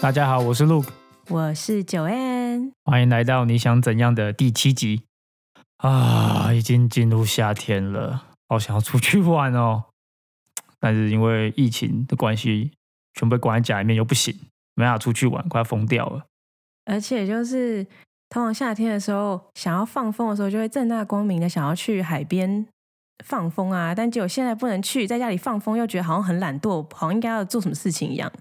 [0.00, 0.86] 大家好，我是 Luke，
[1.28, 5.02] 我是九 N，欢迎来到你想怎样的第七集
[5.78, 6.52] 啊！
[6.52, 9.86] 已经进入夏天了，好想要出去玩哦，
[10.78, 12.70] 但是因为疫情的关系，
[13.14, 14.32] 全被关在家里面又不行，
[14.76, 16.26] 没办法出去玩，快要疯掉了。
[16.84, 17.84] 而且就是
[18.28, 22.64] 通常夏天的时候，想要放风的时候，就会正大光明的想要去海边
[23.24, 28.32] 放风啊，但结果现在不能去，在家里放风，又觉得好像很懒惰，好像应该要做什么事情一样。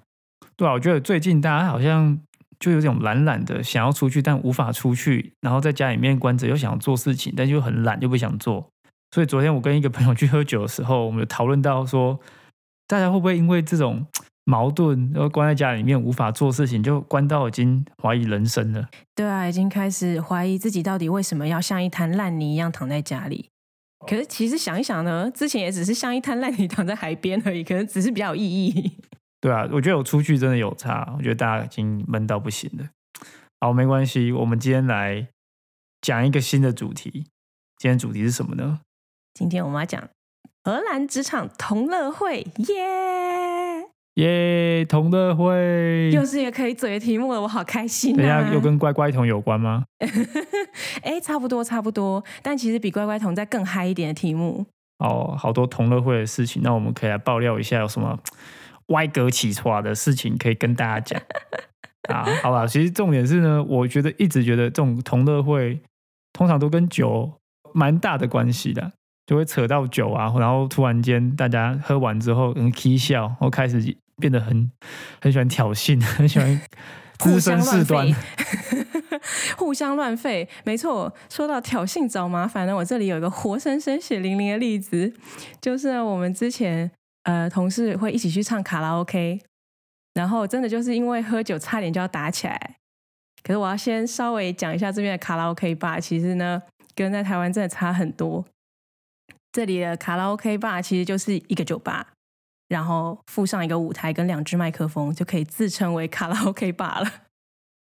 [0.57, 2.19] 对啊，我觉得最近大家好像
[2.59, 8.67] 就有种懒懒的，想要出去但无法出去，然后在家里面关着又想要做事情，但又很懒又不想做。
[9.11, 12.19] 所以昨天我跟一个朋友去喝酒的时候，我们有讨论到说，
[12.87, 14.03] 大家会不会因为这种
[14.45, 18.89] 矛盾，然后关在家里面无法做事情，就关到已经怀疑人生了？
[19.13, 23.49] 对啊，已经开始怀疑自己到底为什么要像一滩烂泥一样躺在家里。
[24.07, 28.97] 可是其实想一想呢，之前也只是像一滩烂泥躺在海边而已，可能只是比较有意义。
[29.39, 32.85] 对啊，我觉得我出去真的有差，我觉得大家已经闷到不行了。
[33.59, 35.27] 好，没关系，我们今天来
[36.01, 37.25] 讲一个新的主题。
[37.77, 38.79] 今天主题是什么呢？
[39.35, 40.01] 今天我们要讲
[40.63, 48.17] 荷兰职场同乐会，耶耶，同乐会又是一个可以嘴的题目了，我好开心、啊。
[48.17, 49.85] 等一下又跟乖乖桶有关吗？
[51.03, 54.65] 哎，差不多差不多，但其实比乖乖桶再更嗨一点的题目。
[54.97, 58.19] 哦，好多同乐会的事情，那我们可以来爆料一下有什么
[58.87, 61.21] 歪格起床的事情可以跟大家讲
[62.09, 62.25] 啊。
[62.41, 65.79] 好吧，其实重点是呢，我觉得一直觉得这种同乐会
[66.33, 67.31] 通常都跟酒
[67.73, 68.91] 蛮大的关系的，
[69.25, 74.71] 就会扯到酒啊，然后突然间大家喝完之后嗯 k 笑，然后开始变得很
[75.21, 76.61] 很喜欢挑衅， 很喜欢
[77.19, 78.07] 滋生事端。
[79.57, 81.13] 互相乱吠，没错。
[81.29, 85.11] 说到挑衅找麻烦呢，我这里有一个活生生血淋淋的例子，
[85.59, 86.89] 就是我们之前
[87.27, 89.41] 呃同事会一起去唱卡拉 OK，
[90.13, 92.77] 然后真的就是因为喝酒差点就要打起来。
[93.43, 96.63] 可是我要先稍微讲一下这边的卡拉 OK 吧，其实呢
[96.95, 98.45] 跟在台湾真的差很多。
[99.51, 102.13] 这里的卡拉 OK 吧其实就是一个酒吧，
[102.69, 107.26] 然后附上一个舞台跟两只麦克风，就可以自称为卡拉 OK 吧了。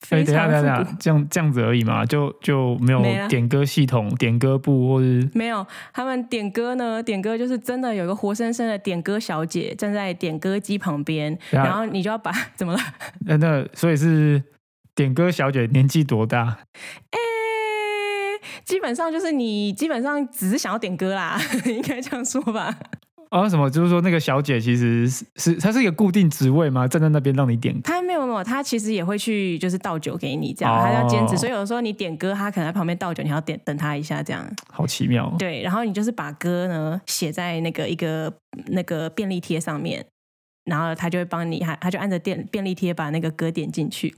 [0.10, 5.66] 哎，等下等下，这样这样子而已嘛，就就没有点歌系统、点歌部或者没有。
[5.94, 12.80] 他们点歌呢，点歌就是真的有一个活生生的点歌小姐站在点歌机旁边，然后你就要把 怎么了？
[13.26, 14.42] 那那所以是
[14.96, 16.60] 点歌小姐年纪多大？
[17.12, 17.20] 哎，
[18.64, 22.78] 基本上就是你基本上只是想要点歌啦， 应该这样说吧。
[23.30, 23.70] 啊，什么？
[23.70, 26.88] 就是说那个小姐其实是是她是一个固定职位吗？
[26.88, 27.80] 站在那边让你点？
[27.82, 34.48] 她没有没有，她其实也会去就是倒酒给你这样，她要兼职，所以有的时候你点歌，她可能在旁边倒酒，你要点等她一下这样。
[34.72, 35.34] 好奇妙。
[35.38, 38.34] 对，然后你就是把歌呢写在那个一个
[38.68, 40.06] 那个便利贴上面，
[40.64, 44.16] 然后他就会帮你，他他就按着电便利贴把那个歌点进去。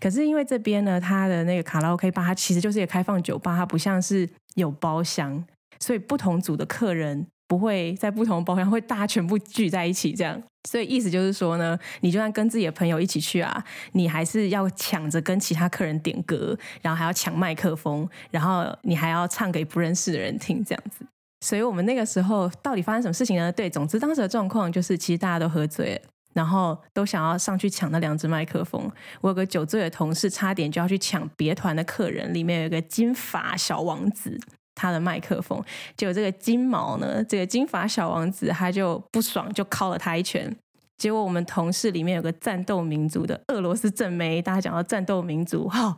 [0.00, 5.42] 可是因为这边呢，它的那个卡拉 OK 吧，它其实就是一个开放酒吧，它不像是有包厢，
[5.78, 7.26] 所以不同组的客人。
[7.50, 21.04] 不会在不同的包厢，会大家全部聚在一起这样，所以意思就是说呢，你就算跟自己的朋友一起去啊，你还是要抢着跟其他客人点歌，然后还要抢麦克风，然后你还要唱给不认识的人听这样子。
[21.44, 23.50] 所以我们那个时候到底发生什么事情呢？
[23.50, 26.00] 对，总之当时的状况就是，其实大家都喝醉了，
[26.34, 28.88] 然后都想要上去抢那两只麦克风。
[29.20, 34.38] 我有个酒醉的同事，差点就要去抢别团的客人，里面有一个金发小王子。
[34.80, 35.62] 他的麦克风，
[35.94, 40.56] 结果这个金毛呢，这个金发小王子他就不爽，就敲了他一拳。
[40.96, 45.96] 结果我们同事里面有个战斗民族的俄罗斯正妹，大家讲到战斗民族，哈，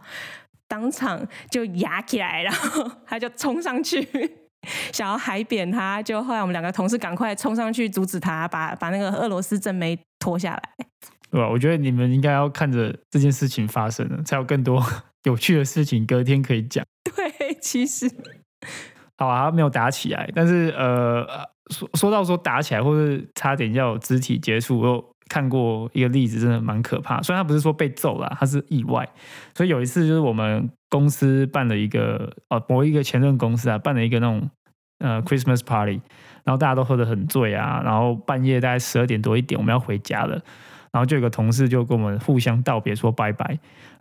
[0.66, 4.06] 当场就压起来，然后他就冲上去
[4.92, 10.86] 想要海扁他，就后来我们两个同事赶快冲上去阻止他，把把那个俄罗斯正妹拖下来。
[11.30, 11.48] 对吧？
[11.48, 14.84] 我觉得你们应该要看着这件事情发生了，才有更多
[15.24, 16.84] 有趣的事情隔天可以讲。
[17.04, 18.06] 对，其实。
[19.18, 21.24] 好啊，没有打起来，但是呃，
[21.70, 27.22] 说说到说打起来，或是差点要有肢体接触，我有看过一个例子，真的蛮可怕。
[27.22, 29.08] 虽然他不是说被揍了，他是意外。
[29.54, 34.50] 所以有一次就是我们公司办了一个哦，某一个前任公司啊，办了一个那种
[34.98, 36.00] 呃 Christmas party，
[36.42, 40.32] 然后大家都喝得很醉啊，然后半夜大概十二点多一点，我们要回家了，
[40.90, 43.46] 然后就有个同事就跟我们互相道别说拜拜，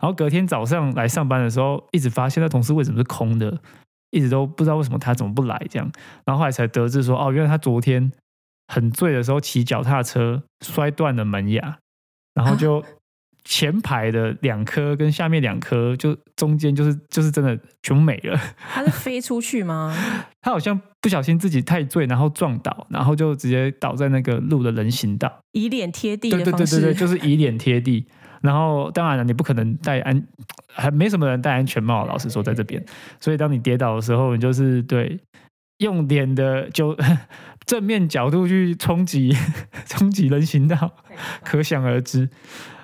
[0.00, 3.56] 后隔天早上来上班的时候，一直发现那同事为什么是空的。
[4.12, 5.90] 一直都不知道为什么他怎么不来这样，
[6.24, 8.12] 然后后来才得知说，哦，原来他昨天
[8.68, 11.78] 很醉的时候骑脚踏车摔断了门牙，
[12.34, 12.84] 然后就
[13.44, 18.38] 前排的两颗跟下面两颗就中间就是就是真的全没了。
[18.56, 19.92] 他是飞出去吗？
[20.40, 26.30] 他好像不小心自己太醉，然后撞倒，然后就直接倒在那个路的人行道，以脸贴地。
[26.30, 28.06] 对对对对对，就是以脸贴地。
[28.42, 30.26] 然后当然了，你不可能戴安，
[30.68, 32.04] 还没什么人戴安全帽。
[32.06, 32.84] 老实说，在这边，
[33.20, 35.18] 所以当你跌倒的时候，你就是对
[35.78, 36.96] 用脸的就
[37.64, 39.34] 正面角度去冲击
[39.86, 40.92] 冲击人行道，
[41.44, 42.28] 可想而知。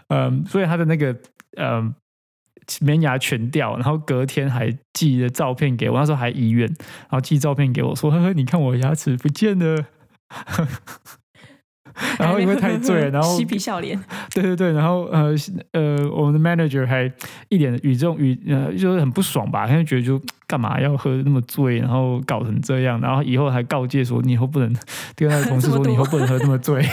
[0.08, 1.14] 嗯，所以他的那个
[1.56, 1.94] 嗯
[2.80, 9.84] 门牙全掉，然后隔天还寄了照片给我，那时候还医院，然后寄照片给我说：“呵呵，你看我牙齿不见了。”
[12.18, 13.98] 然后因为太醉， 然后嬉皮笑脸，
[14.32, 15.34] 对对对，然后呃
[15.72, 17.10] 呃，我们的 manager 还
[17.48, 24.72] 一脸语重语呃，就是很不爽吧，他就觉得就干嘛要喝那么醉，然后搞成这样，然后以后还告诫说你以后不能
[25.16, 26.86] 跟他的同事说你以后不能喝那么醉，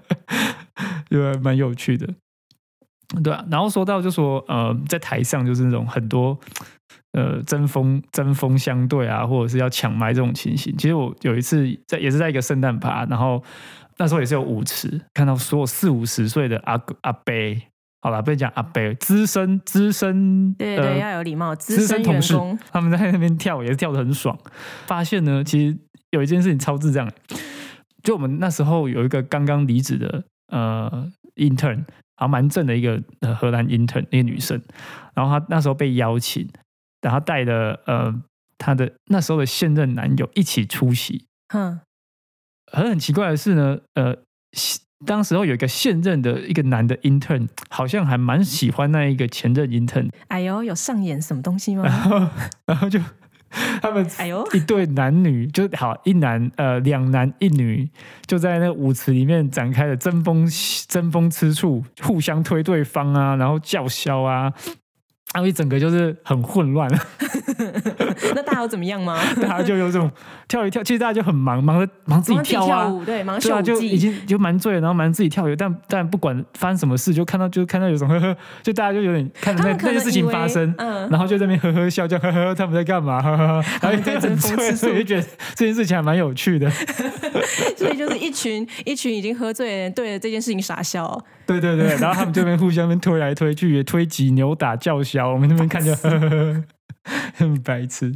[1.10, 2.08] 就蛮有趣的，
[3.22, 3.44] 对啊。
[3.50, 6.38] 然后说到就说呃，在台上就是那种很多
[7.12, 10.74] 呃针锋针锋相对啊，或者是要抢麦这种情形。
[10.78, 13.42] 其实我有一次在也是在一个圣诞趴，然后。
[13.98, 17.32] 那时候也是有舞池，看到所有四五十岁的阿阿伯，
[18.00, 22.34] 好了，不讲阿伯，资深资深，对对，要有礼貌，资深同事，
[22.70, 24.38] 他们在那边跳也是跳的很爽。
[24.86, 25.76] 发现呢，其实
[26.10, 27.10] 有一件事情超智障，
[28.04, 31.84] 就我们那时候有一个刚刚离职的呃 intern，
[32.16, 33.02] 还蛮正的一个
[33.34, 34.62] 荷兰 intern，一个女生，
[35.14, 36.48] 然后她那时候被邀请，
[37.02, 38.14] 然后带了呃
[38.58, 41.80] 她的那时候的现任男友一起出席，哼。
[42.72, 44.16] 很很奇怪的是呢，呃，
[45.06, 50.10] 当时候有一个现任的一个男的 intern，好像还蛮喜欢那一个前任 intern。
[50.28, 51.84] 哎呦，有上演什么东西吗？
[51.84, 52.28] 然后，
[52.66, 52.98] 然后就
[53.80, 57.88] 他们哎呦一对男女就好一男呃两男一女
[58.26, 60.46] 就在那舞池里面展开了争锋
[60.86, 64.52] 争锋吃醋，互相推对方啊，然后叫嚣啊。
[65.34, 66.90] 然后一整个就是很混乱，
[68.34, 69.20] 那大家有怎么样吗？
[69.40, 70.10] 大家就有种
[70.48, 85.22] 跳一跳，其实大家就很忙，忙着忙自己跳啊，对，忙秀就已经就蛮醉，然后忙自己跳舞，但但不管发生什么事，就看到就看到有种呵呵，就大家就有点看着那那些事情发生，嗯，然后就在那边呵呵笑，就呵呵他们在干嘛，呵呵，然后很醉，所以就觉得
[85.54, 86.70] 这件事情还蛮有趣的，
[87.76, 95.17] 所以就是一群一群已经喝醉的人对着这件事情傻笑，对对对，然后他们这边互相边推来推去，也推挤扭打叫嚣。
[95.26, 95.92] 我们那边看就
[97.36, 98.14] 很白痴，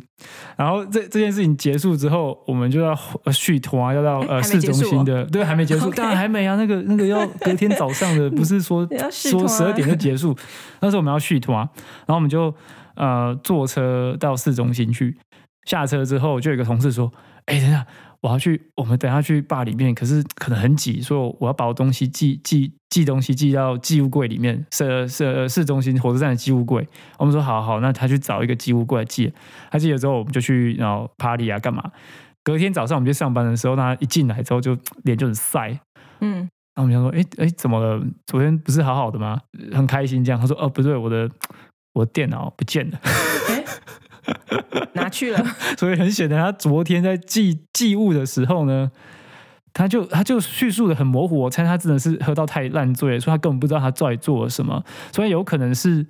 [0.57, 2.95] 然后这这件事情结束之后，我们就要
[3.33, 10.37] 续团，要到呃市中心的，对，还没结束，当然还没啊，那个那个要隔天早上的， 不是说说十二点就结束，
[10.81, 11.59] 那时候我们要续团，
[12.07, 12.55] 然后我们就
[12.97, 15.17] 呃坐车到市中心去，
[15.65, 17.11] 下车之后就有一个同事说，
[17.47, 17.87] 哎，等下。
[18.23, 26.87] 我要去，我们等下去坝里面，可是可能很挤，所以我要把我东西寄寄寄东西寄到寄物柜里面，市市市中心火车站的寄物柜。
[27.19, 29.33] 我们说好好，那他去找一个寄物柜寄。
[29.73, 31.83] 他寄了之后，我们就去然后 party 啊，干嘛？
[32.45, 35.81] 隔天早上我们去上班的时候，他一进来之后就 脸就很晒，
[36.21, 38.01] 嗯，然后我们想说，哎哎，怎么了？
[38.27, 39.41] 昨天不是好好的吗？
[39.73, 40.41] 很开心这样。
[40.41, 41.29] 他说，哦，不对，我的
[41.95, 43.01] 我的电脑不见了。
[44.95, 45.45] 拿去了，
[45.79, 48.91] 所以很显然，他昨天在寄寄物的时候呢，
[49.73, 51.39] 他就他就叙述的很模糊。
[51.39, 54.83] 我猜他真的是喝到太烂醉，所以他根本不知道他到底做了什么。
[55.13, 56.07] 所以有可能是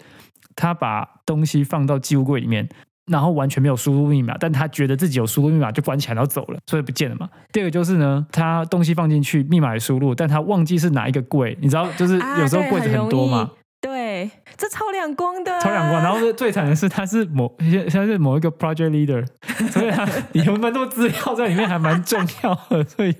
[0.56, 2.68] 他把东西放到寄物柜里面，
[3.06, 7.28] 然后完全没有输入密码，但他觉得自己有输入密码就关起来然后走了，所以不见了嘛。
[7.52, 13.50] 第二个就是呢，他东西放进去，密码也输入，但他忘记是哪一个柜，你知道，就是有时候柜子很多嘛。
[13.82, 16.00] 对，这超亮光的，超亮光。
[16.00, 19.26] 然后最惨的是，他是某现在是某一个 project leader，
[19.72, 22.84] 所以他有蛮多资料在里面，还蛮重要的。
[22.84, 23.12] 所以，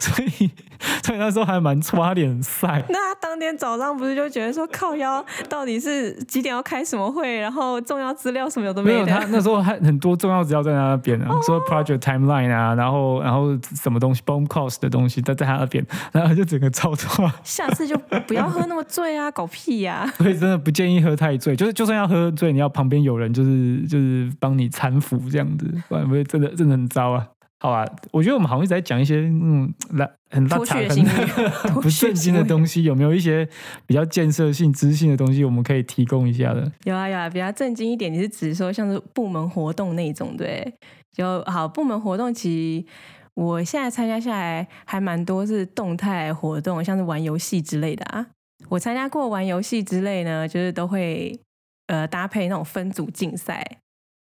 [0.00, 0.50] 所以，
[1.04, 2.82] 所以那时候还蛮抓脸晒。
[2.88, 7.38] 那他当天早上不是就觉得说靠腰，到底是几点要开什么会？
[7.38, 9.04] 然后重要资料什么有都没有。
[9.06, 17.32] 他那时候还很多重要资料在他那边啊，说 project timeline 啊，然后然后什么东西 bomb cost 的东西都在他那边，然后就整个超抓。
[17.42, 20.10] 下次就不要喝那么醉啊，搞屁呀！
[20.18, 27.26] 所以真的不建议喝太醉，就是就算要喝醉，你要旁边有人，就是就是帮你搀扶这样子，不然会真的真的很糟啊。
[27.64, 33.48] 好啊，我觉得我们好像一直在讲一些嗯烂很烂很 不正经的东西，有没有一些
[33.86, 36.70] 比较建设性、知性的东西，我们可以提供一下的？
[36.84, 40.74] 有啊有啊，比较正经一点，你是指说像是部门活动那种对？
[41.16, 42.86] 就好部门活动，其实
[43.32, 48.26] 我现在参加下来还蛮多是动态活动，像是玩游戏之类的啊。
[48.68, 51.40] 我参加过玩游戏之类呢，就是都会
[51.86, 53.64] 呃搭配那种分组竞赛，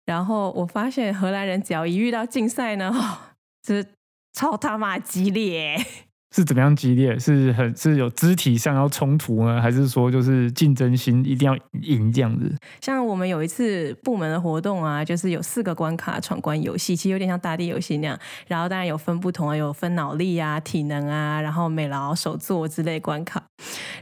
[0.05, 2.93] 然后我发现荷兰人只要一遇到竞赛呢，
[3.65, 3.86] 就是
[4.33, 5.77] 超他妈激烈，
[6.36, 7.17] 是怎么样激烈？
[7.17, 12.53] 是很是有肢体上要冲突呢，还是说就是竞争心一定要赢这样子？
[12.81, 18.19] 像我们有一次部门的活动啊，就是有四个关卡闯关游戏，其实有点像大地游戏那样。
[18.48, 23.41] 然后当然有分不同啊，有分脑力啊、体能啊，然后美劳手作之类关卡。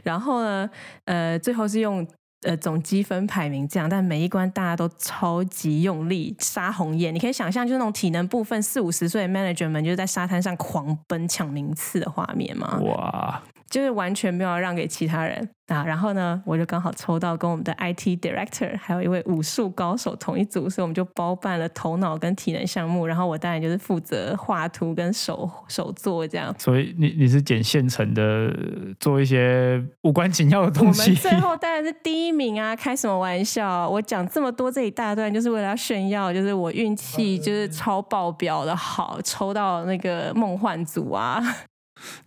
[0.02, 0.68] 然后呢，
[1.04, 2.04] 呃，最后是用。
[2.42, 12.80] 呃，总积分排名这样，但每一关大家都超级用力杀红眼，你可以想象，就是那种体能部分，四五十岁的 manager 们就是在沙滩上狂奔抢名次的画面吗？
[12.82, 13.42] 哇！
[13.72, 26.54] 就是完全没有让给其他人啊，然后呢，我就刚好抽到跟我们的 IT director 还有一位武术高手同一组，所以我们就包办了头脑跟体能项目，然后我当然就是负责画图跟手手做这样。
[26.58, 28.54] 所以你你是捡现成的，
[29.00, 31.02] 做一些无关紧要的东西。
[31.02, 32.76] 我们最后当然是第一名啊！
[32.76, 33.88] 开什么玩笑？
[33.88, 41.42] 我讲这么多这一大段，就是为了要炫耀，就是我运气就是超爆表的好，抽到那个梦幻组啊！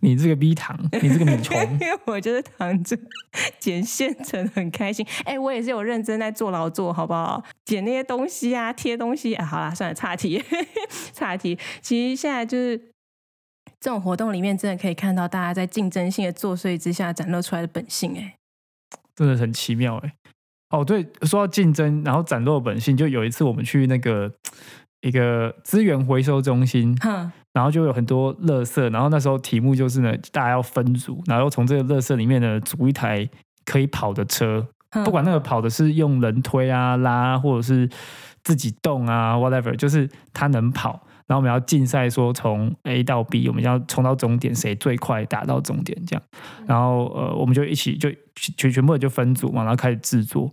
[0.00, 2.96] 你这个逼糖，你这个米虫， 因为我就是躺着
[3.58, 5.06] 捡现成，很开心。
[5.24, 7.42] 哎，我也是有认真在做劳作，好不好？
[7.64, 9.44] 捡那些东西啊，贴东西啊。
[9.44, 10.42] 好啦，算了，岔题，
[11.12, 11.58] 岔题。
[11.80, 12.76] 其实现在就是
[13.80, 18.16] 这种活动里面，真的可以看到大家在竞争性的作祟之下展露出来的本性。
[18.16, 18.36] 哎，
[19.14, 19.96] 真的很奇妙。
[19.98, 20.14] 哎，
[20.70, 24.32] 哦，对，说到竞争，然后展露本性，就有一次我们去那个。
[25.02, 26.96] 一个资源回收中心，
[27.56, 33.26] 然后就有很多垃圾，然后那时候题目就是呢，大家要分组，然后从这个垃圾里面呢组一台
[33.64, 34.62] 可以跑的车，
[35.06, 37.88] 不管那个跑的是用人推啊拉，或者是
[38.44, 41.00] 自己动啊，whatever，就是它能跑。
[41.26, 46.22] 然后我们要竞赛，说从 A 到 B，我们要冲到终点，谁最快达到终点这样。
[46.66, 50.52] 然后呃，我们就一起就全全部人就分组嘛，然后开始制作。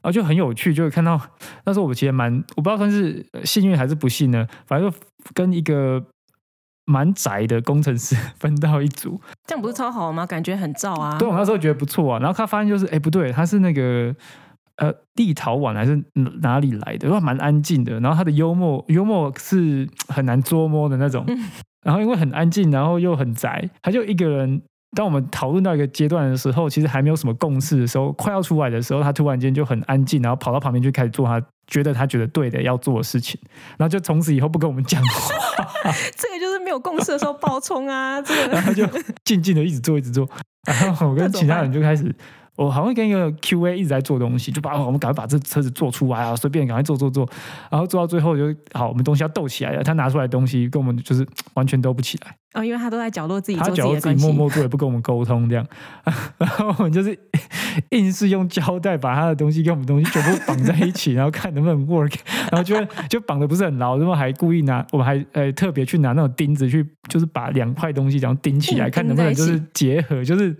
[0.00, 1.20] 然后就很有趣，就会看到
[1.66, 4.46] 那时候我其实蛮，我不知道算是幸运还是不幸呢。
[4.64, 4.96] 反正就
[5.34, 6.02] 跟一个
[6.88, 10.24] 蛮宅的工程师分到一组，这样不是超好吗？
[10.24, 11.18] 感觉很燥啊。
[11.18, 12.18] 对，我那时候觉得不错啊。
[12.18, 14.14] 然后他发现就是，哎，不对，他是那个
[14.76, 16.02] 呃立陶宛还是
[16.40, 17.10] 哪里来的？
[17.10, 18.00] 他，蛮安静的。
[18.00, 21.26] 然后他的幽默幽默是很难捉摸的那种。
[21.82, 24.62] 然后因为很安静，然后又很宅，他就一个人。
[24.96, 33.38] 当我们讨论到一个阶段的时候，其实还没有什么共识的时候，快要出来的时候，他突然间就很安静，然后跑到旁边去开始做他觉得他觉得对的要做的事情，
[33.76, 35.92] 然后就从此以后不跟我们讲话。
[36.16, 38.20] 这个就是没有共识的时候爆冲啊！
[38.22, 38.86] 这个， 然后就
[39.24, 40.28] 静静的一直做一直做，
[40.66, 42.14] 然后我跟其他人就开始。
[42.58, 47.28] 我好像跟一个 QA 一直在做东西，就把我们赶快把这车子做出来啊，随便赶快做做做，
[47.70, 49.84] 然后做到最后就好，我们东西要斗起来了。
[49.84, 51.24] 他拿出来东西跟我们就是
[51.54, 52.34] 完全斗不起来。
[52.54, 55.64] 哦，因为他都在角落自己，他角落自己默默做，也不跟我们沟通这样。
[56.38, 57.16] 然后我们就是
[57.90, 62.14] 硬是用胶带把他的东西跟我们东西全部绑在一起， 然后看能不能 work。
[62.50, 62.74] 然后就
[63.08, 70.56] 就绑的不是很牢，然后还故意拿，我们还呃特别去拿那种钉子去，就是把两块东西这样钉起来，看能不能就是结合，就是。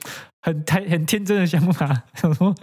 [0.49, 2.55] 很太很天真的想法，想说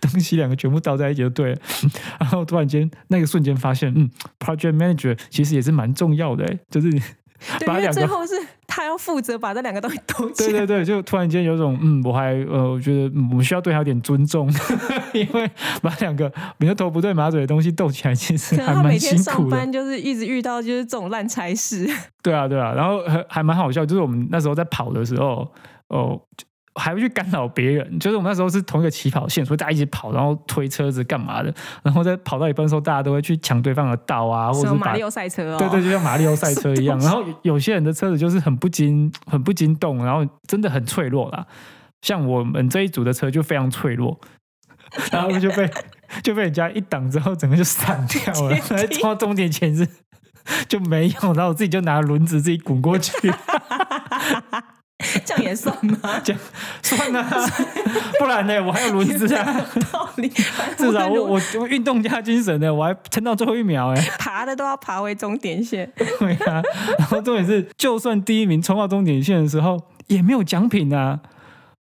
[0.00, 1.58] 东西两个全部倒在一起就对了。
[2.18, 6.90] 然后突然间那个瞬间发现，嗯，project manager 其实也是蛮重要的，就是
[7.64, 8.34] 把两个最后是
[8.66, 10.50] 他要负责把这两个东西斗起来。
[10.50, 14.52] 对对对，就突然间有种嗯，我还呃，我觉得我们需要对他有点尊重，
[15.14, 15.48] 因为
[15.80, 19.22] 把两个你的头不对马嘴的东西斗起来，其实还蛮辛苦的。
[19.22, 21.88] 上班就是一直遇到就是这种烂差事。
[22.20, 25.48] 对啊对啊，然后还还蛮好笑，就是我们那时候在跑的时候，
[25.86, 26.20] 哦。
[26.78, 36.98] 还会去干扰别人，就是我们那时候是同一个起跑线，所以大家一起跑，然后推车子干嘛的，然后在跑到一半的时候，大家都会去抢对方的道啊，或者马里奥赛车哦，对对，就像马里奥赛车一样。
[37.00, 41.44] 然后有些人的车子就是很不经很不经动，然后真的很脆弱啦。
[42.02, 44.18] 像我们这一组的车就非常脆弱，
[45.10, 45.68] 然后就被
[46.22, 48.50] 就被人家一挡之后，整个就散掉了。
[48.70, 49.86] 来冲到终点前是
[50.68, 53.12] 就没有，然后我自己就拿轮子自己滚过去。
[55.24, 56.20] 这样也算吗？
[56.24, 56.42] 这样
[56.82, 57.26] 算啊，
[58.18, 58.62] 不然呢？
[58.62, 59.66] 我还有轮子啊。
[59.92, 60.28] 道理，
[60.76, 64.00] 至少我我我运动加精神的，我还撑到最后一秒哎。
[64.18, 65.90] 爬的都要爬回终点线。
[66.18, 66.62] 对啊，
[66.98, 71.20] 然后重点是，就算第一名冲到终点线的时候，也没有奖品啊。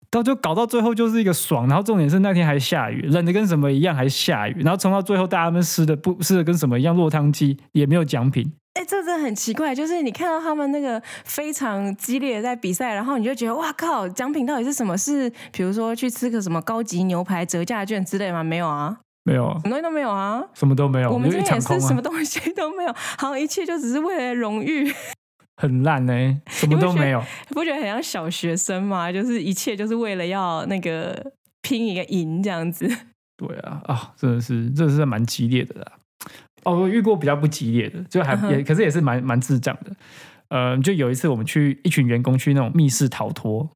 [0.09, 8.51] 到就搞到最后就是一个爽，然后重点是那天还下雨，冷的跟什么一样，还下雨，然后冲到最后大家们湿的不湿的跟什么一样，落汤鸡也没有奖品。
[8.73, 14.97] 哎，这真的很奇怪，就是你看到他们那个非常激烈的在比赛，然后你就觉得哇靠，奖品到底是什么？
[14.97, 18.41] 是比如说去吃个什么高级牛排折价券之类吗？
[18.43, 21.11] 没有啊，没有，什么东西都没有啊，什么都没有。
[21.11, 24.89] 我们这边也是什么东西都没有，好像，一切就只是为了荣誉，
[25.61, 29.11] 很烂呢，什么都没有，不觉得很像小学生吗？
[29.11, 32.87] 就是一切就是为了要那个拼一个赢这样子。
[33.35, 35.91] 对啊，啊，真的是，真的是蛮激烈的啦。
[36.63, 39.91] 哦，我遇过比较不激烈的，就还也，可是也是蛮蛮智障的。
[40.49, 43.69] 呃，就有一次我们去一群员工去那种密室逃脱，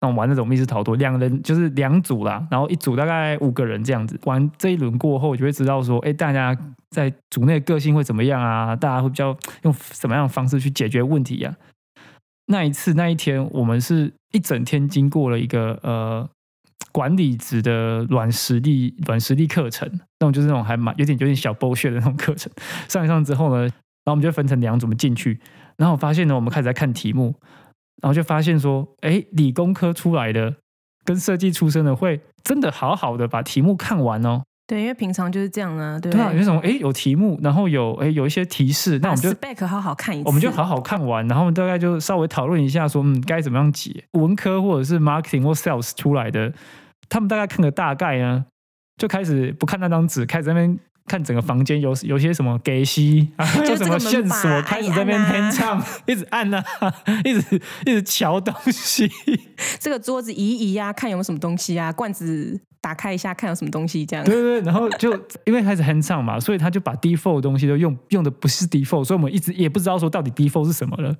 [0.00, 4.18] 那种玩那种密室逃脱，两人就是两组啦，然后一组大概五个人这样子。
[4.24, 6.56] 玩这一轮过后，我就会知道说，哎，大家
[6.90, 8.76] 在组内个性会怎么样啊？
[8.76, 11.56] 大家会比较用什么样的方式去解决问题呀？
[12.46, 16.28] 那一次那一天，我们是一整天经过了一个呃
[16.92, 19.90] 管理职的软实力软实力课程，
[20.24, 22.50] 那种就是那种还蛮有点有点小剥削的那种课程。
[22.88, 23.70] 上一上之后呢，然
[24.06, 25.38] 后我们就分成两组，进去，
[25.76, 27.34] 然后我发现呢，我们开始在看题目。
[28.02, 30.54] 然后就发现说，哎，理工科出来的
[31.06, 34.42] 跟设计出身的会真的好好的把题目看完哦。
[34.66, 35.98] 对，因为平常就是这样啊。
[35.98, 44.04] 对啊，有什么哎有题目，然后有哎有一些提示，那我们就 spec 好好看一次，我们就好好看完，然后大概就稍微讨论一下说，嗯，该怎么样解。
[44.12, 46.52] 文科或者是 marketing 或 sales 出来的，
[47.08, 48.44] 他们大概看个大概呢，
[48.96, 50.78] 就开始不看那张纸，开始在那边。
[51.06, 56.64] 看整个房间有有些什么给息啊，就什么线索，开始在那边哼唱，一直按啊，
[57.26, 59.12] 一直一直瞧东西。
[59.78, 64.22] 这个桌子移移啊，看有没有什么东西啊，罐子打开一下，看有什么东西这样。
[64.26, 65.10] 对对对，然后就
[65.46, 71.16] 因为开始哼唱嘛，所以他就把 default 的东西都用用的不是 default，所以我们一直也不知道说到底 default 是什么了。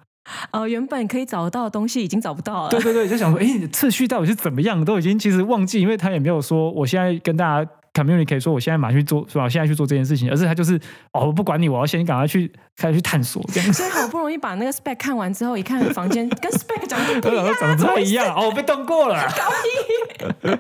[0.51, 2.69] 呃，原本可以找得到的东西已经找不到了。
[2.69, 7.71] 对对对，就想说，哎，次序到底是怎么样，都已经其实忘记，因为他也没有说我现在跟大家。
[7.95, 9.49] Community 可以说我现在马上去做，是吧？
[9.49, 10.77] 现在去做这件事情，而是他就是
[11.13, 13.73] 哦，我不管你，我要先赶快去开始去探索这样。
[13.73, 19.25] 所以好不容易把那个 spec 看完之后，一看房间跟 spec 长得不一样， 长得不太一样 哦，被动过了。
[19.39, 20.55] 高一。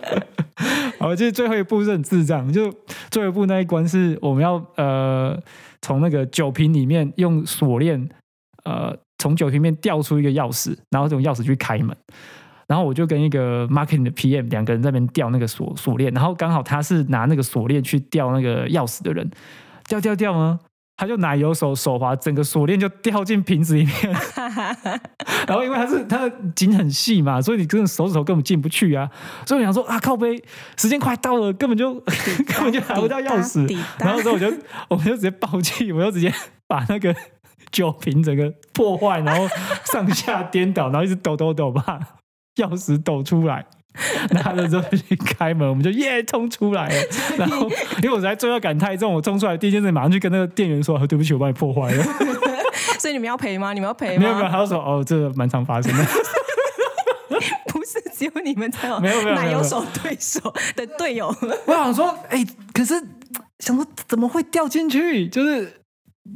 [0.98, 2.72] 好，就是最后一步是很智障，就
[3.10, 5.36] 最后一步那一关是我们要呃
[5.82, 8.08] 从那个酒瓶里面用锁链
[8.64, 11.94] 呃从酒瓶里面掉出一个钥匙，然后这种钥匙去开门。
[12.66, 19.30] 然后我就跟一个 marketing 的 PM 两个人在那边吊那个锁锁链，然后刚好他是拿那个锁链去吊那个钥匙的人，
[19.87, 20.59] 吊吊吊呢，
[20.97, 23.94] 他就拿油手手滑，整个锁链就掉进瓶子里面。
[25.47, 29.11] 然后因为他是他的筋很细嘛，所以你根本手指头根本进不去啊。
[29.44, 30.42] 所以我想说啊，靠背，
[30.78, 31.92] 时间快到了，根本就
[32.47, 33.71] 根本就拿不到钥匙。
[33.99, 34.47] 然后之后我就
[34.88, 36.33] 我们就直接爆气，我就直接
[36.66, 37.14] 把那个
[37.71, 39.47] 酒瓶整个破坏，然后
[39.92, 42.00] 上下颠倒，然后一直抖抖抖吧。
[42.62, 43.64] 钥匙抖出来，
[44.30, 46.95] 拿了之后去开门，我们就耶冲出来了。
[47.36, 47.69] 然后
[48.02, 52.04] 因为我在罪恶感太重，我冲出来第一件事马上去跟那个店员说：“对不起，我把你破坏了。
[52.99, 53.73] ”所以你们要赔吗？
[53.73, 54.23] 你们要赔吗？
[54.23, 56.04] 没有没有，他说：“哦，这个蛮常发生的。”
[57.67, 60.40] 不是只有你们才有，没有没有奶油手对手
[60.76, 61.34] 的队友。
[61.67, 62.95] 我想说，哎，可是
[63.58, 65.28] 想说怎么会掉进去？
[65.28, 65.83] 就是。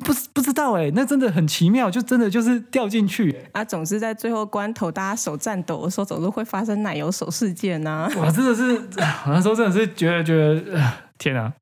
[0.04, 3.64] 不不知道哎，那真的很奇妙，就真的就是掉进去啊！
[3.64, 8.08] 总是在最后关头，大家手颤抖的时候，总是会发生奶油手事件呐。
[8.16, 8.82] 我，真的是，
[9.26, 10.92] 那时候真的是觉得觉得。
[11.18, 11.52] 天啊！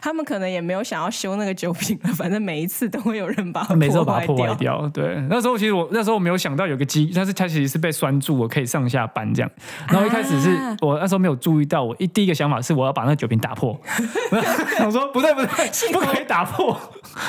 [0.00, 4.88] 他们可能也没有想要修那个酒瓶了，反正每一次都会有人把 每次把它破坏掉。
[4.90, 9.50] 对，那时候其实我那时候我没有想到有个机，但是它其实是被拴住，我可以上下搬这样。
[9.88, 10.50] 然后一开始是
[10.80, 13.78] 我那时候没有注意到，我一第一个想法是我要把那个酒瓶打破。
[14.84, 16.78] 我说不对不对，不可以打破，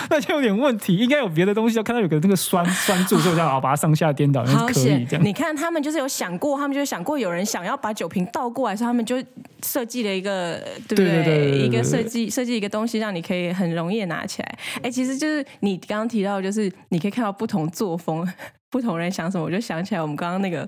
[0.10, 1.78] 那就有点问题，应该有别的东西。
[1.78, 5.23] 要看到有个那个拴拴 住，所以我要把它上下颠倒，可以这样。
[5.23, 9.15] 你看他们就是有想过，他们就想过有人想要把酒瓶倒过来，所以他们就
[9.63, 11.60] 设计了一个，对不对？
[11.60, 11.77] 一个。
[11.84, 14.60] 设计设计一个东西，让你可以很容易拿起来。
[14.84, 18.28] 哎，其实就是你刚刚提到，就是你可以看到不同作风，
[18.70, 19.46] 不同人想什么。
[19.46, 20.68] 我就想起来，我们刚刚那个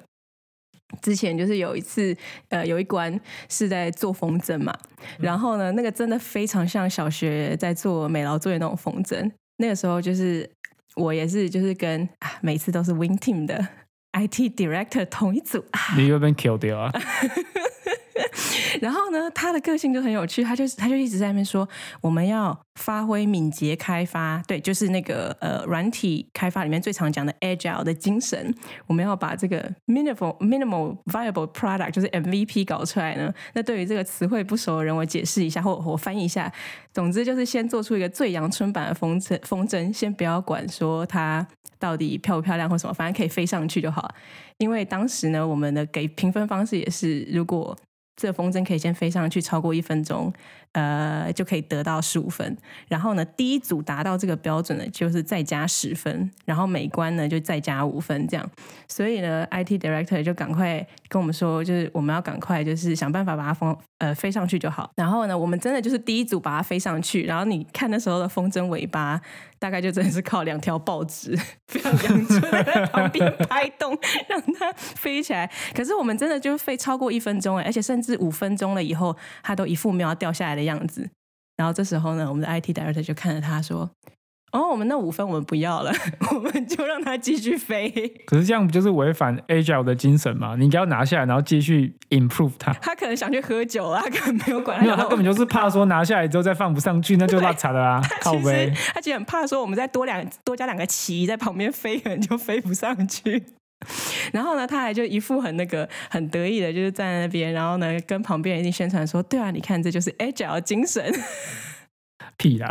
[1.01, 2.15] 之前就是有一次，
[2.49, 4.73] 呃，有一关是在做风筝嘛。
[5.19, 9.31] 然后呢，那个真的非常像小学在做美劳作业那种风筝。
[9.57, 10.49] 那个时候就是
[10.95, 13.67] 我也是，就是跟啊每次都是 Win Team 的
[14.13, 15.63] IT Director 同一组。
[15.97, 16.91] 你有被 kill 掉啊？
[18.79, 21.67] 然后呢，他的个性就很有趣，他就他就一直在那边说，
[22.01, 28.53] 我们要发挥敏捷开发，对，就是那个呃软体开发里面最常讲的 agile 的精神，
[28.87, 33.33] 我们要把这个 minimal minimal viable product 就是 MVP 搞出来呢。
[33.53, 36.51] 那对于这个词汇不熟的人，我解释一下，或我翻译一下，
[36.93, 41.45] 总之就是先做出一个最阳春版的风筝，风筝先不要管说它
[41.77, 44.09] 到底漂不漂亮或什么，反正可以飞上去就好。
[44.57, 47.77] 因为当时呢，我们的给评分方式也是如果。
[48.19, 50.31] 这个风筝可以先飞上去超过一分钟，
[50.73, 52.57] 呃，就可以得到十五分。
[52.87, 56.29] 然后呢，第一组达到这个标准的，就是再加十分。
[56.45, 58.49] 然后每关呢，就再加五分，这样。
[58.87, 64.91] 所以呢，IT director 就赶快跟我们说，就是我们要赶快，就是想办法把它封呃飞上去就好。
[64.95, 67.23] 然后呢，我们真的就是第一组把它飞上去。
[67.23, 69.19] 然后你看那时候的风筝尾巴。
[69.61, 73.91] 大概就真的是靠两条报纸，非常阳春在旁边 拍动，
[74.29, 75.51] 让它飞起来。
[75.75, 81.09] 可是我们真的就飞超过一分钟哎，而且甚至五分钟了以后，它都一副没有要掉下来的样子。
[81.57, 83.89] 然后这时候呢，我们的 IT director 就看着他说
[84.53, 85.91] ：“哦，我们那五分我们不要了，
[86.33, 87.89] 我们就让他继续飞。
[88.25, 90.55] 可是这样不就是违反 agile 的精神吗？
[90.57, 92.71] 你应该要拿下来，然后继续 improve 它。
[92.73, 94.81] 他可能想去喝酒啊，他根本没有管。
[94.81, 98.01] 没有，他根本就是怕说拿下来之后再放不上去，那就落惨了啊！
[98.21, 98.91] 靠其背实。
[98.93, 103.43] 他其实很怕说我们再多两多加两个旗在旁边飞，可能就飞不上去。
[104.33, 111.03] 然后呢，他还就一副很那个很得意的，就是站在那边，然后呢跟旁边人一定宣传说：“对啊，你看这就是 agile 精神。
[112.37, 112.69] 屁啦，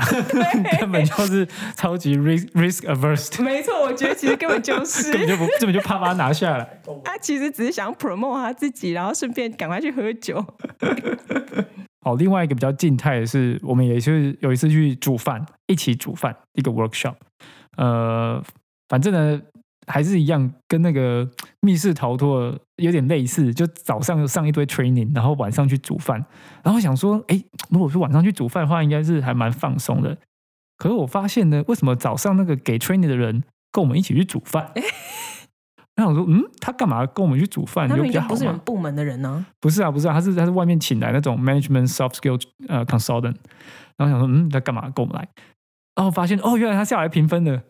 [0.80, 6.80] 根本就是超级 risk risk averse，” 没错，我觉得其实根本就是 根本是就不根本就怕把它拿下来。
[7.04, 10.42] 他其实只是想 promote 他自己，然后顺便赶快去喝酒。
[12.00, 17.16] 好，另外一个比较静态的是，我们也是有一次去煮饭，一起煮饭一个 workshop。
[17.76, 18.42] 呃，
[18.88, 19.38] 反正呢
[19.88, 21.28] 还是一样，跟那个
[21.60, 26.24] 密室逃脱有点类似，就早上上一堆 training，然后晚上去煮饭。
[26.62, 30.16] 然后想说，哎，如果是晚上去煮饭的话，应该是还蛮放松的。
[30.76, 34.70] 可是我发现呢，为什么早上那个给 training 的人跟我们一起去煮饭？
[35.96, 37.88] 我想说，嗯，他干嘛跟我们去煮饭？
[37.88, 38.58] 他有比较好不是你们？
[38.60, 43.34] 部门的人呢、不是啊，不是啊，他是他是外面请来那种 management soft skill 呃 consultant，
[43.96, 45.28] 然后想说，嗯，他干嘛跟我们来？
[45.96, 47.60] 然后发现哦，原来他下来评分的，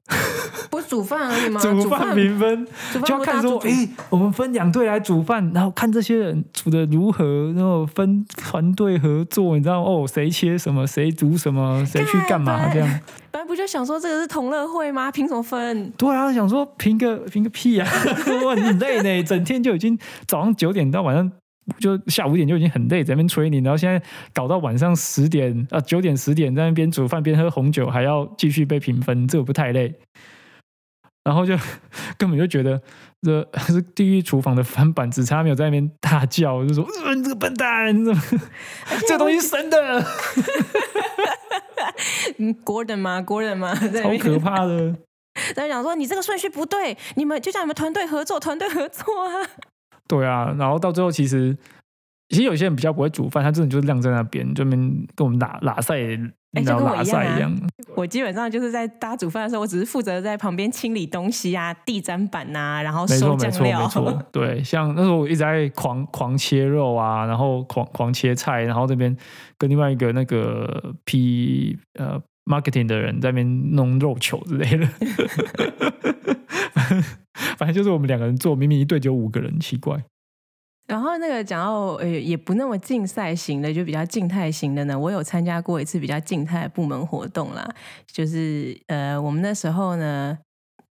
[0.89, 1.61] 煮饭而已嘛？
[1.61, 2.67] 煮饭评分，
[3.05, 13.01] 就要看说，哎、我们分两队来煮饭，然后看这些人煮的如何，然后分团队合作，你知道哦，谁切什么，谁煮什么，谁去干嘛干这样。
[13.31, 15.13] 本来不就想说这个是同乐会吗？
[15.13, 15.91] 凭什么分？
[15.99, 17.87] 对啊，想说评个评个屁啊！
[18.43, 21.31] 我很累呢，整天就已经早上九点到晚上
[21.79, 24.01] 就下午五点就已经很累，在那边催你，然后现在
[24.33, 29.95] 搞到晚上十点啊九点十点在那边煮饭边喝红酒，还要继续被评分，这个不太累？
[31.29, 31.55] 然后就
[32.17, 32.81] 根本就觉得
[33.21, 38.23] 这 是地狱厨房的翻版，只差没有在那边大叫，就说：“呃、你这个笨蛋，你怎么
[39.07, 40.07] 这东西是生的，
[42.39, 43.75] 嗯，Gordon 吗？Gordon 吗？
[43.75, 44.97] 超可怕的。”
[45.55, 49.47] 在讲说你这个顺序不对，你们就叫你们团队合作，团队合作啊。
[50.09, 51.55] 对啊，然后到最后其实，
[52.29, 57.55] 其实有些人比较不会煮饭，他真的就是晾在那边，就那边跟我们拉拉赛，哎然后拉就跟我一样。
[57.95, 63.81] 我基本上就是在大家煮饭的时候，我只是负责在旁边清理东西啊、地砧板呐、然后没错，收没错，酱料。
[63.83, 64.23] 没错。
[64.33, 69.17] 对，像那时候我一直在狂狂切肉啊，然后狂狂切菜，然后这边
[69.57, 74.87] 跟另外一个那个 P 呃 marketing 的人在那边弄肉球之类的。
[77.57, 80.03] 反正就是我们两个人做，明明一队只有五个人，奇怪。
[80.89, 84.99] 然后那个讲到呃，也不那么竞赛型的，就比较静态型的呢。
[84.99, 87.69] 我有参加过一次比较静态的部门活动啦，
[88.11, 90.37] 就是呃，我们那时候呢，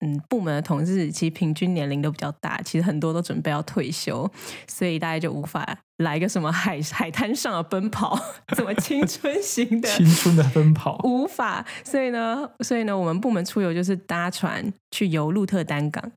[0.01, 4.29] 嗯，部门的同事其实平均年龄都比较大，其实很多都准备要退休，
[4.67, 8.15] 所以大家就无法来个什么海海滩上的奔跑，
[8.55, 9.89] 什么青春型的。
[9.97, 16.11] 青春的奔跑，无法，所以呢，所以呢，我们部门出游就是搭船去游鹿特丹港，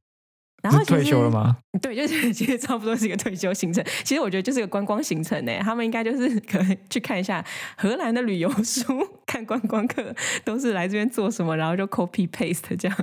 [0.63, 1.45] 然后是退休了吗？
[1.45, 1.57] 吗？
[1.81, 3.85] 对，就是其实差不多是一个退休行程。
[4.05, 7.45] 其实我觉得就是一个观光行程呢，他们应该就是 可能去看一下
[7.77, 8.85] 荷兰的旅游书，
[9.27, 12.97] 看观光客都是来这边做什么，然后就 copy paste 这样。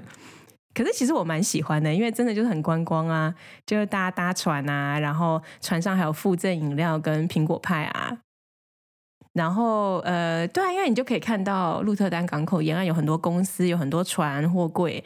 [0.73, 3.33] 可是其实我蛮喜欢的，因为真的就是很观光啊，
[3.65, 8.15] 就是大家搭船啊，然后船上还有附赠饮料跟苹果派啊。
[9.33, 15.03] 然后呃，对啊，因为你就可以看到鹿特丹港口沿岸有很多公司，有很多船货柜，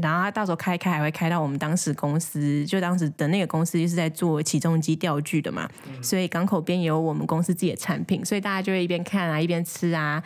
[0.00, 5.68] 然后他到时候开开还会开到我们当时公司，就当时的那个公司就是在做起重机钓具的嘛，
[6.02, 10.22] 所以港口边也有我们公司自己的产品，所以大家就会一边看啊一边吃啊。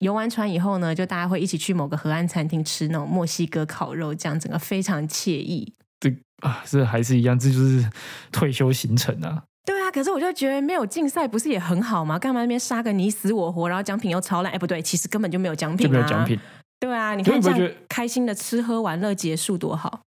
[0.00, 5.74] 游完船以后呢，就大家会一起去某个河岸餐厅吃那种墨西哥烤肉，这样整个非常惬意。
[6.00, 7.88] 这啊，这还是一样，这就是
[8.32, 9.44] 退休行程啊。
[9.64, 12.18] 对啊，可是我就觉得没有竞赛不是也很好吗？
[12.18, 14.52] 干嘛那边杀个你死我活，然后奖品又超烂？
[14.52, 16.36] 哎，不对，其实根本就没有奖品、啊，就没有奖品。
[16.82, 20.00] 对啊，你看这样开心的吃喝玩乐结束多好。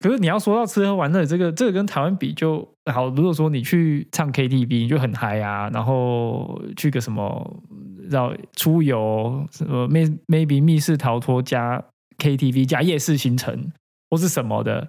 [0.00, 3.08] 可是你要说到吃喝玩乐，这个这个跟台湾比就好。
[3.08, 7.62] 如果说你去唱 KTV，你就很嗨啊，然后去个什么
[8.10, 11.82] 绕出游，什么 may maybe 密室逃脱加
[12.18, 13.72] KTV 加夜市行程
[14.10, 14.88] 或是什么的，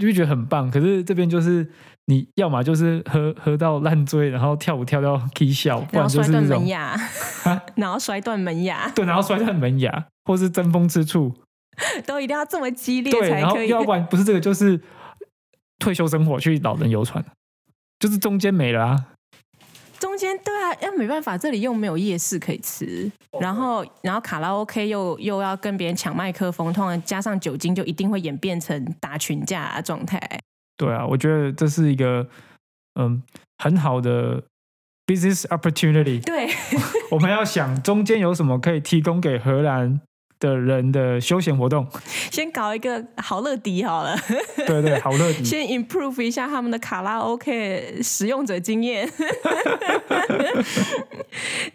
[0.00, 0.70] 就会觉得很棒。
[0.70, 1.68] 可是这边就是
[2.06, 6.96] 你要么就是喝喝到烂醉，然后跳舞跳到 K 笑，不然然后摔断就是那种门牙，
[7.76, 11.34] 然后摔断门牙， 对，然后摔断门牙，或是争风吃醋，
[12.06, 13.68] 都一定要这么激烈对，然后才可以。
[13.68, 14.80] 要不然不是这个就是
[15.80, 17.24] 退休生活去老人游船，
[17.98, 19.06] 就是中间没了啊。
[19.98, 30.20] 中间对啊，要没办法，这里又没有夜市可以吃，然后然后卡拉 OK 又又要跟别人抢麦克风，通常加上酒精，就一定会演变成打群架的状态。
[30.76, 32.24] 对啊，我觉得这是一个
[33.00, 33.20] 嗯
[33.58, 34.42] 很好的
[35.06, 36.22] business opportunity。
[36.24, 36.48] 对，
[37.10, 40.00] 我们要想中间有什么可以提供给荷兰
[40.40, 41.86] 的人的休闲活动。
[42.32, 44.16] 先搞一个好乐迪好了，
[44.66, 45.42] 对对，好乐迪。
[45.44, 49.08] 先 improve 一下他们的卡拉 OK 使用者经验。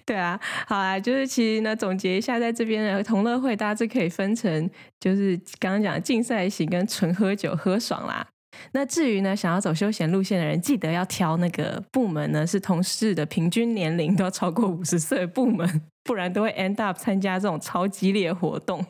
[0.06, 8.28] 对啊，好啊，就是其实呢，总结一下，在这边的同乐会大致可以分成，就是刚刚讲的竞赛型跟纯喝酒喝爽啦。
[8.72, 18.86] 那至于呢，想要走休闲路线的人，记得要挑那个部门呢，是同事的平均年龄都要超过五十岁的部门，不然都会 end up 参加这种超激烈活动。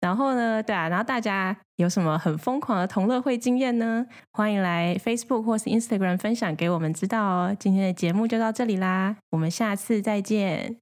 [0.00, 4.06] 然后呢，对啊，然后大家有什么很疯狂的同乐会经验呢？
[4.32, 7.56] 欢迎来 Facebook 或是 Instagram 分享给我们知道哦。
[7.58, 10.76] 今天的节目就到这里啦，我们下次再见，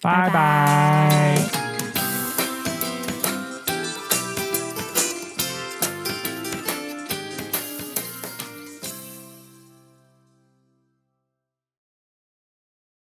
[0.00, 1.67] 拜拜。